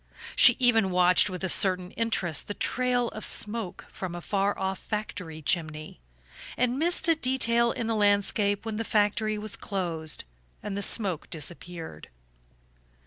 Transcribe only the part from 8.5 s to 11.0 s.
when the factory was closed and the